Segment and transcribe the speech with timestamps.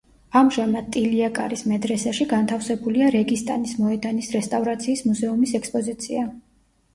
[0.39, 6.27] ამჟამად ტილია-კარის მედრესეში განთავსებულია რეგისტანის მოედანის რესტავრაციის მუზეუმის ექსპოზიცია.